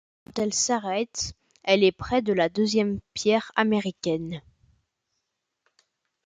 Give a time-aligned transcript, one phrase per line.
[0.25, 4.41] Quand elle s'arrête, elle est près de la deuxième pierre américaine.